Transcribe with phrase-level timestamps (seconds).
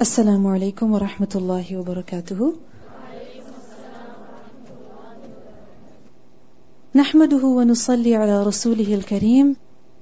[0.00, 2.52] السلام عليكم ورحمة الله وبركاته.
[6.94, 9.56] نحمده ونصلي على رسوله الكريم.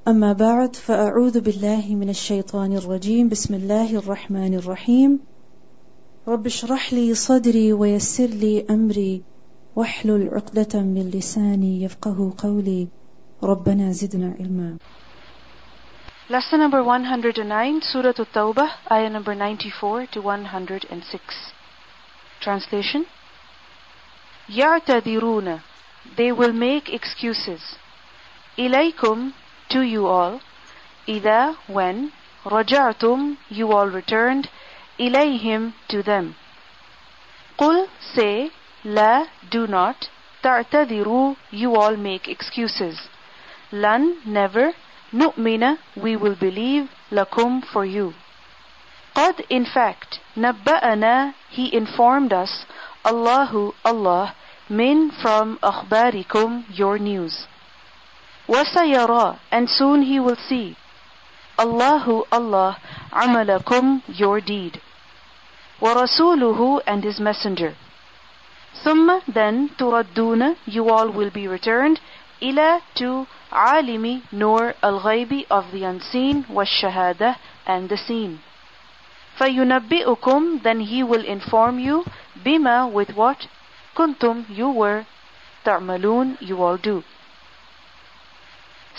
[0.09, 3.29] أما بعد فأعوذ بالله من الشيطان الرجيم.
[3.29, 5.21] بسم الله الرحمن الرحيم.
[6.29, 9.23] رب اشرح لي صدري ويسر لي أمري.
[9.77, 12.89] واحلل عقدة من لساني يفقه قولي.
[13.43, 14.77] ربنا زدنا علما.
[16.29, 21.53] Lesson number 109, Surah At-Tawbah, ayah number 94 to 106.
[22.41, 23.07] Translation
[24.49, 25.63] Ya'tadiruna,
[26.17, 27.77] they will make excuses.
[28.59, 29.35] Ilaykum,
[29.69, 30.41] to you all.
[31.07, 32.11] Ida, when.
[32.45, 34.49] Raja'tum, you all returned.
[34.99, 36.35] Ilayhim, to them.
[37.57, 38.51] Qul, say.
[38.85, 40.09] La, do not.
[40.43, 42.99] Ta'tadiru, you all make excuses.
[43.71, 44.73] Lan, never.
[45.16, 48.14] نؤمن we will believe لكم for you
[49.16, 52.66] قد in fact نبأنا he informed us
[53.06, 54.34] الله Allah
[54.70, 57.48] min from أخباركم your news
[58.48, 60.76] وسيرى and soon he will see
[61.60, 62.78] الله Allah
[63.14, 64.80] عملكم your deed
[65.82, 67.76] ورسوله and his messenger
[68.84, 72.00] ثم then تردون you all will be returned
[72.42, 77.36] إلى to عالم نور الغيب of the unseen والشهادة
[77.68, 78.40] and the seen.
[79.38, 82.06] فينبئكم then he will inform you
[82.46, 83.48] بما with what
[83.96, 85.04] كنتم you were
[85.66, 87.04] تعملون you all do.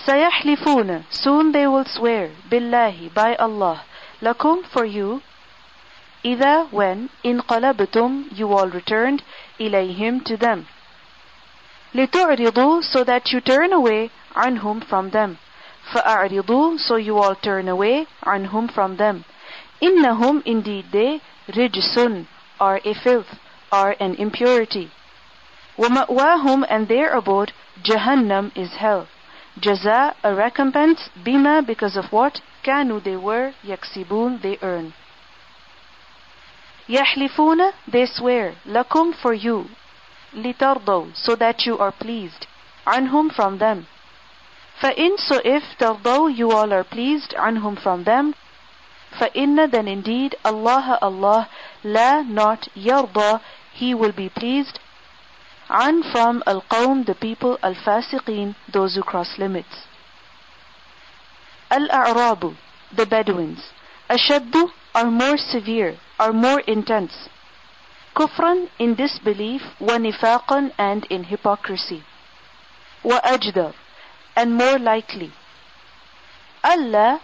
[0.06, 3.78] سيحلفون soon they will swear بالله by Allah
[4.22, 5.20] لكم for you
[6.24, 9.22] إذا when انقلبتم you all returned
[9.60, 10.64] إليهم to them.
[11.94, 15.36] لتعرضوا so that you turn away عنهم from them
[15.92, 19.24] فأعرضوا so you all turn away عنهم from them
[19.82, 22.24] إنهم indeed they رجس
[22.60, 23.38] are a filth
[23.72, 24.90] are an impurity
[25.78, 27.52] ومأواهم and their abode
[27.84, 29.06] جهنم is hell
[29.60, 34.92] جزاء a recompense بما because of what كانوا they were يكسبون they earn
[36.88, 39.66] يحلفون they swear لكم for you
[40.34, 42.46] لترضوا so that you are pleased
[42.86, 43.86] عنهم from them
[44.80, 48.34] فإن so if ترضوا you all are pleased عنهم from them
[49.18, 51.48] فإن then indeed Allah Allah
[51.84, 53.40] لا not يرضى
[53.72, 54.78] he will be pleased
[55.70, 59.86] عن from القوم the people الفاسقين those who cross limits
[61.72, 62.54] الأعراب
[62.92, 63.60] the Bedouins
[64.10, 67.28] أشد are more severe are more intense
[68.16, 72.02] كفرا in disbelief ونفاقا and in hypocrisy
[73.04, 73.72] وأجدر
[74.36, 75.32] and more likely
[76.64, 77.18] ألا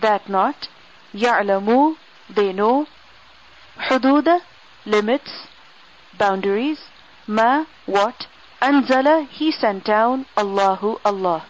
[0.00, 0.68] that not
[1.14, 1.94] يعلموا
[2.30, 2.86] they know
[3.78, 4.28] حدود
[4.86, 5.46] limits
[6.18, 6.78] boundaries
[7.28, 8.26] ما what
[8.62, 11.42] أنزل he sent down الله Allah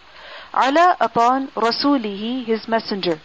[0.53, 3.19] على upon رسوله his messenger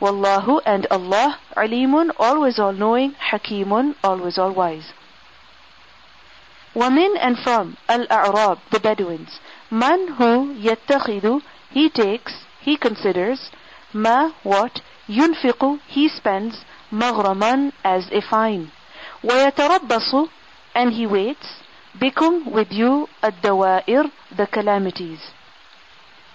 [0.00, 4.92] Wallahu and Allah alimun always all knowing hakimun always all wise
[6.74, 9.40] ومن and from al-a'rab the Bedouins
[9.70, 11.40] man who يتخذ
[11.70, 13.50] he takes he considers
[13.94, 18.70] ma what ينفق he spends مغرما as a fine
[19.24, 20.28] ويتربص
[20.74, 21.60] and he waits
[21.94, 25.20] بكم with you الدوائر the calamities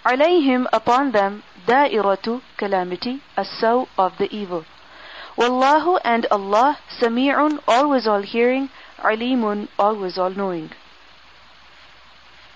[0.05, 4.63] عليهم upon them دائرة calamity السوء of the evil
[5.37, 8.69] والله and Allah سميع always all hearing
[8.99, 10.69] عليم always all knowing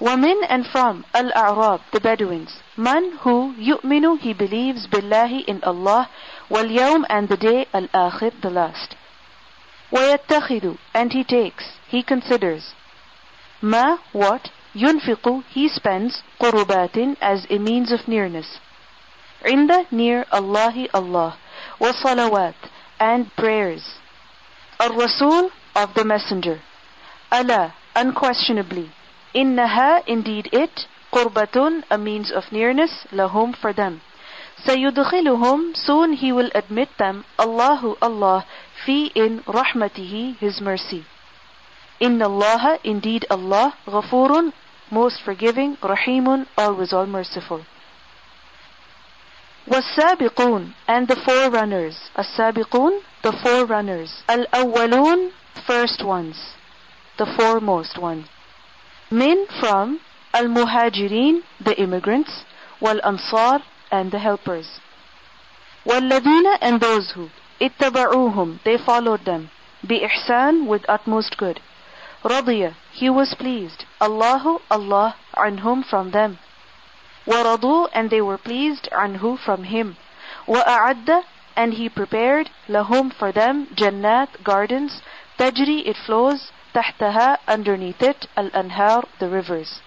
[0.02, 6.10] ومن and from الأعراب the Bedouins man who يؤمن he believes بالله in Allah
[6.50, 8.96] واليوم and the day الآخر the last
[9.92, 12.74] ويتخذ and he takes he considers
[13.62, 18.60] ما what ينفق he spends قربات as a means of nearness
[19.46, 21.38] عند near Allah Allah
[21.82, 22.56] وصلوات
[23.00, 23.84] and prayers
[24.82, 26.60] الرسول of the messenger
[27.34, 28.90] ألا unquestionably
[29.36, 34.00] إنها indeed it قربة a means of nearness لهم for them
[34.66, 38.44] سيدخلهم soon he will admit them الله Allah
[38.86, 41.04] في in رحمته his mercy
[42.02, 44.52] إن الله indeed Allah غفور
[44.92, 47.62] most forgiving رحيم always all merciful
[49.68, 55.32] والسابقون and the forerunners السابقون the forerunners الأولون
[55.68, 56.36] first ones
[57.18, 58.26] the foremost ones
[59.14, 60.00] من from
[60.36, 62.44] المهاجرين the immigrants
[62.82, 63.62] والأنصار
[63.92, 64.80] and the helpers
[65.86, 67.30] والذين and those who
[67.62, 69.50] اتبعوهم, they followed them.
[69.86, 71.60] بإحسان, with utmost good.
[72.24, 73.86] رضي, he was pleased.
[74.02, 76.38] Allahu, Allah, anhum, from them.
[77.26, 79.98] ورضوا, and they were pleased, anhu, from him.
[80.48, 81.24] وأعد,
[81.56, 85.02] and he prepared, lahum, for them, jannat, gardens,
[85.38, 89.82] tajri, it flows, تحتها, underneath it, al-anhar, the rivers.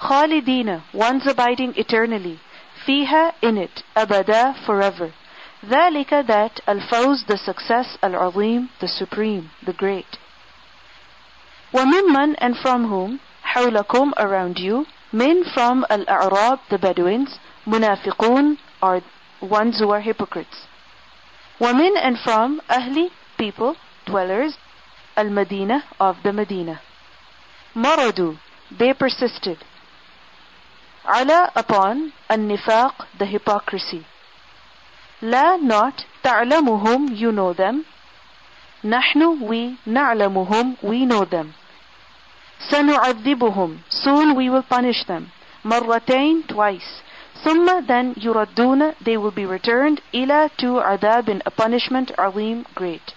[0.00, 2.38] خالدين, ones abiding eternally.
[2.86, 5.12] فيها, in it, abada, forever.
[5.64, 10.18] ذلك that الفوز the success العظيم the supreme the great
[11.74, 19.02] وممن and from whom حولكم around you من from الأعراب the Bedouins منافقون are
[19.42, 20.66] ones who are hypocrites
[21.60, 23.74] ومن and from أهل people
[24.06, 24.56] dwellers
[25.15, 26.81] Al Madinah of the Medina.
[27.75, 28.39] Maradu,
[28.79, 29.57] they persisted.
[31.05, 34.05] Ala upon al-nifaq the hypocrisy.
[35.21, 37.85] La not ta'lamuhum, you know them.
[38.83, 41.53] Nahnu, we na'lamuhum, we know them.
[42.69, 45.31] Sanu'adhibuhum, soon we will punish them.
[45.63, 47.01] Marratain, twice.
[47.43, 53.13] Summa, then yuraduna, they will be returned, ila to adab in a punishment, alim, great.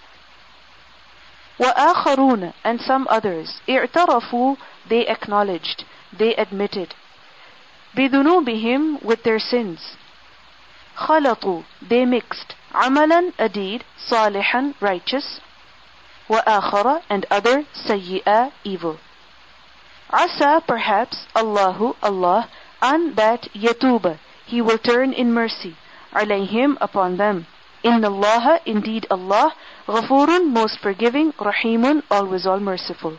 [1.58, 4.56] وآخرون and some others اعترفوا
[4.88, 6.94] they acknowledged they admitted
[7.96, 9.96] بذنوبهم with their sins
[10.96, 15.40] خلطوا they mixed عملا a deed صالحا righteous
[16.28, 18.96] وآخر and other سيئة evil
[20.10, 22.48] عسى perhaps الله Allah
[22.82, 25.74] and that يتوب he will turn in mercy
[26.14, 27.44] عليهم upon them
[27.84, 29.52] إن الله indeed Allah
[29.87, 33.17] Ghafurun, most forgiving, Rahimun, always all merciful.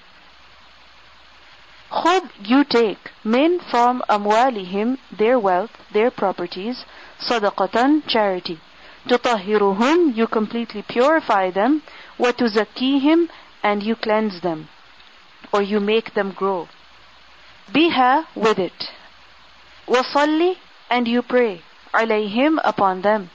[1.91, 6.85] Khub, you take, min from amwalihim, their wealth, their properties,
[7.19, 8.61] sadaqatan, charity.
[9.09, 11.82] Tutahhiruhum, you completely purify them,
[12.19, 13.31] wa tuzakihim,
[13.62, 14.69] and you cleanse them,
[15.55, 16.69] or you make them grow.
[17.73, 18.91] Biha, with it.
[19.87, 20.56] Wasalli,
[20.91, 21.62] and you pray,
[21.94, 23.31] alayhim, upon them.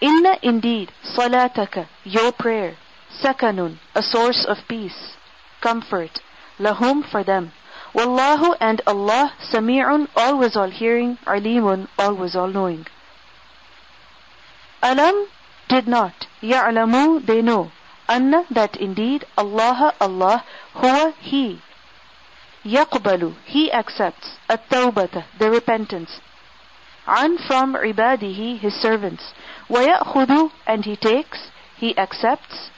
[0.00, 2.76] Inna indeed, salataka, your prayer,
[3.22, 5.16] sakanun, a source of peace,
[5.60, 6.20] comfort,
[6.58, 7.52] lahum for them.
[7.94, 12.86] Wallahu and Allah, sami'un, always all-hearing, alimun, always all-knowing.
[14.82, 15.26] Alam
[15.68, 17.70] did not, ya'lamu, they know,
[18.08, 20.44] anna, that indeed, Allah, Allah,
[20.74, 21.60] huwa, he,
[22.64, 26.20] Yaqbalu, he accepts, at-tawbata, the repentance,
[27.09, 29.33] An from ibadihi His servants.
[29.69, 32.69] وَيَأْخُذُ and He takes, He accepts.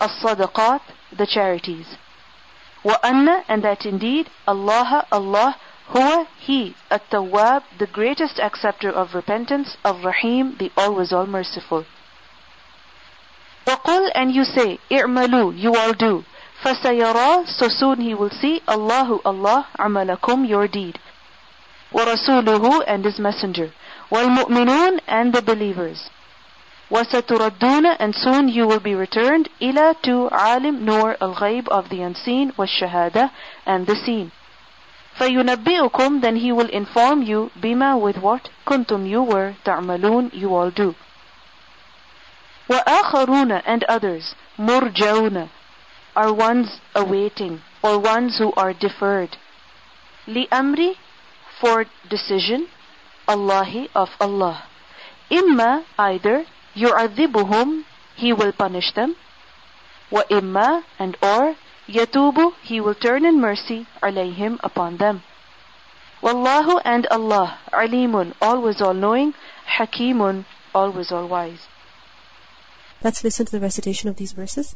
[0.00, 0.80] As-sadaqat
[1.16, 1.96] the charities.
[2.84, 5.56] وَأَنَّ and that indeed Allah Allah
[5.92, 11.84] Huwa He, At-Tawwab, the greatest acceptor of repentance, of Rahim, the always all merciful.
[13.66, 16.24] وَقُلْ and you say, إِعْمَلُوا, you all do.
[16.62, 20.98] فَسَيَرَى, so soon he will see, Allahu Allah, عَمَلَكُمْ, your deed.
[21.94, 23.72] وَرَسُولُهُ and his messenger.
[24.10, 26.10] وَالْمُؤْمِنُونَ and the believers.
[26.90, 32.52] وَسَتُرَدُّونَ and soon you will be returned, إِلَى to عَالِمْ نور الغيب of the unseen,
[32.52, 33.30] وَالشَّهَادَةِ
[33.66, 34.32] and the seen.
[35.18, 40.70] فَيُنَبِّئُكُمْ Then he will inform you bima with what kuntum you were ta'malun you all
[40.70, 40.94] do.
[42.68, 45.48] وَآخَرُونَ and others مُرْجَوْنَ
[46.16, 49.36] are ones awaiting or ones who are deferred.
[50.26, 50.96] لِأَمْرِ
[51.59, 52.67] for decision
[53.27, 54.63] Allahi of Allah.
[55.29, 56.45] Imma either
[56.75, 57.85] yu'adhibuhum
[58.15, 59.15] he will punish them
[60.11, 61.55] wa imma and or
[61.87, 65.23] yatubu he will turn in mercy alayhim upon them.
[66.21, 69.33] Wallahu and Allah alimun always all knowing
[69.77, 71.67] hakimun always all wise.
[73.03, 74.75] Let's listen to the recitation of these verses.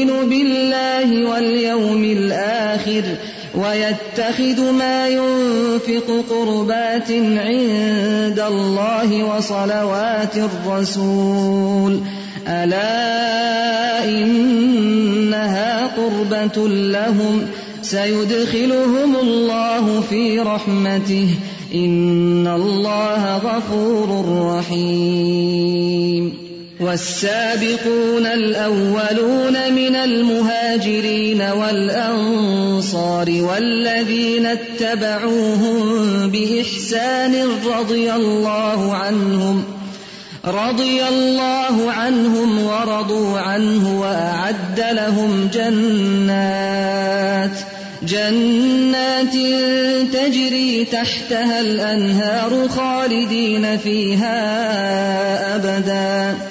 [3.63, 11.99] ويتخذ ما ينفق قربات عند الله وصلوات الرسول.
[12.47, 17.41] ألا إنها قربة لهم.
[17.81, 21.27] سيدخلهم الله في رحمته.
[21.75, 24.25] إن الله غفور
[24.57, 25.80] رحيم.
[26.81, 35.79] والسابقون الأولون من المهاجرين والأنصار والذين اتبعوهم
[36.29, 37.35] بإحسان
[37.65, 39.63] رضي الله عنهم
[40.45, 47.51] رضي الله عنهم ورضوا عنه وأعد لهم جنات
[48.03, 49.33] جنات
[50.13, 54.35] تجري تحتها الأنهار خالدين فيها
[55.55, 56.50] أبدا.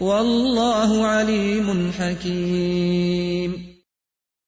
[0.00, 3.65] والله عليم حكيم.